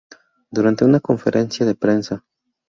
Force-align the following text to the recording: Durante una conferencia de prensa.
Durante 0.49 0.83
una 0.83 0.99
conferencia 0.99 1.63
de 1.63 1.75
prensa. 1.75 2.25